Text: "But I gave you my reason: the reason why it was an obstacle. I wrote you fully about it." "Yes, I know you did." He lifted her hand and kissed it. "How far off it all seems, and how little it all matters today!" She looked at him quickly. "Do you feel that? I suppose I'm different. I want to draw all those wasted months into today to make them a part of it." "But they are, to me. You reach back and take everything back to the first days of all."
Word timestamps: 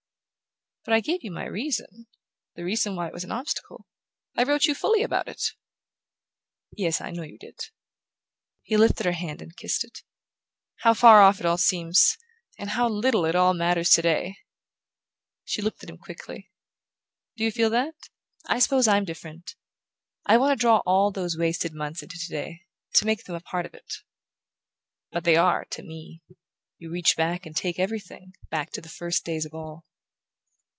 "But 0.83 0.93
I 0.95 0.99
gave 0.99 1.23
you 1.23 1.29
my 1.29 1.45
reason: 1.45 2.07
the 2.55 2.63
reason 2.63 2.95
why 2.95 3.05
it 3.05 3.13
was 3.13 3.23
an 3.23 3.31
obstacle. 3.31 3.85
I 4.35 4.41
wrote 4.41 4.65
you 4.65 4.73
fully 4.73 5.03
about 5.03 5.27
it." 5.27 5.51
"Yes, 6.75 6.99
I 6.99 7.11
know 7.11 7.21
you 7.21 7.37
did." 7.37 7.69
He 8.63 8.77
lifted 8.77 9.05
her 9.05 9.11
hand 9.11 9.43
and 9.43 9.55
kissed 9.55 9.83
it. 9.83 10.01
"How 10.77 10.95
far 10.95 11.21
off 11.21 11.39
it 11.39 11.45
all 11.45 11.59
seems, 11.59 12.17
and 12.57 12.71
how 12.71 12.89
little 12.89 13.25
it 13.25 13.35
all 13.35 13.53
matters 13.53 13.91
today!" 13.91 14.37
She 15.45 15.61
looked 15.61 15.83
at 15.83 15.89
him 15.91 15.99
quickly. 15.99 16.49
"Do 17.37 17.43
you 17.43 17.51
feel 17.51 17.69
that? 17.69 17.93
I 18.47 18.57
suppose 18.57 18.87
I'm 18.87 19.05
different. 19.05 19.53
I 20.25 20.37
want 20.37 20.57
to 20.57 20.59
draw 20.59 20.77
all 20.79 21.11
those 21.11 21.37
wasted 21.37 21.75
months 21.75 22.01
into 22.01 22.17
today 22.17 22.61
to 22.95 23.05
make 23.05 23.25
them 23.25 23.35
a 23.35 23.39
part 23.41 23.67
of 23.67 23.75
it." 23.75 23.97
"But 25.11 25.25
they 25.25 25.35
are, 25.35 25.63
to 25.65 25.83
me. 25.83 26.23
You 26.79 26.89
reach 26.89 27.15
back 27.15 27.45
and 27.45 27.55
take 27.55 27.77
everything 27.77 28.33
back 28.49 28.71
to 28.71 28.81
the 28.81 28.89
first 28.89 29.23
days 29.23 29.45
of 29.45 29.53
all." 29.53 29.85